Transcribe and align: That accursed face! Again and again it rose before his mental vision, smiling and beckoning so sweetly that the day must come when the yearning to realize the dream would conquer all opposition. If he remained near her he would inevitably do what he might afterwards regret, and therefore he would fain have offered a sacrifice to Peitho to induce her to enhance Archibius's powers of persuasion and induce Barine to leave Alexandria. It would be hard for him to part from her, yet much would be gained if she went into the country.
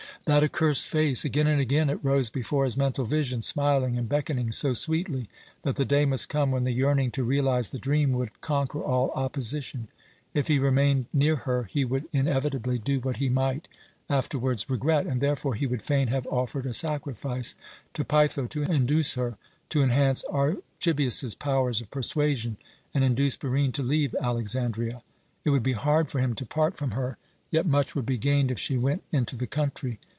That 0.25 0.43
accursed 0.43 0.87
face! 0.87 1.25
Again 1.25 1.47
and 1.47 1.59
again 1.59 1.89
it 1.89 1.97
rose 2.03 2.29
before 2.29 2.63
his 2.65 2.77
mental 2.77 3.05
vision, 3.05 3.41
smiling 3.41 3.97
and 3.97 4.07
beckoning 4.07 4.51
so 4.51 4.71
sweetly 4.71 5.29
that 5.63 5.77
the 5.77 5.83
day 5.83 6.05
must 6.05 6.29
come 6.29 6.51
when 6.51 6.63
the 6.63 6.71
yearning 6.71 7.09
to 7.11 7.23
realize 7.23 7.71
the 7.71 7.79
dream 7.79 8.11
would 8.11 8.39
conquer 8.39 8.83
all 8.83 9.09
opposition. 9.15 9.87
If 10.35 10.47
he 10.47 10.59
remained 10.59 11.07
near 11.11 11.37
her 11.37 11.63
he 11.63 11.83
would 11.83 12.05
inevitably 12.13 12.77
do 12.77 12.99
what 12.99 13.17
he 13.17 13.29
might 13.29 13.67
afterwards 14.11 14.69
regret, 14.69 15.07
and 15.07 15.21
therefore 15.21 15.55
he 15.55 15.65
would 15.65 15.81
fain 15.81 16.09
have 16.09 16.27
offered 16.27 16.67
a 16.67 16.73
sacrifice 16.73 17.55
to 17.95 18.05
Peitho 18.05 18.45
to 18.47 18.61
induce 18.61 19.15
her 19.15 19.39
to 19.69 19.81
enhance 19.81 20.23
Archibius's 20.29 21.33
powers 21.33 21.81
of 21.81 21.89
persuasion 21.89 22.57
and 22.93 23.03
induce 23.03 23.35
Barine 23.37 23.71
to 23.71 23.81
leave 23.81 24.13
Alexandria. 24.21 25.01
It 25.43 25.49
would 25.49 25.63
be 25.63 25.73
hard 25.73 26.11
for 26.11 26.19
him 26.19 26.35
to 26.35 26.45
part 26.45 26.77
from 26.77 26.91
her, 26.91 27.17
yet 27.49 27.65
much 27.65 27.95
would 27.95 28.05
be 28.05 28.19
gained 28.19 28.51
if 28.51 28.59
she 28.59 28.77
went 28.77 29.01
into 29.11 29.35
the 29.35 29.47
country. 29.47 29.99